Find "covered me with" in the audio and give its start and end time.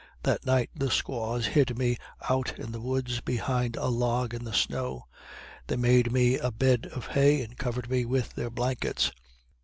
7.55-8.33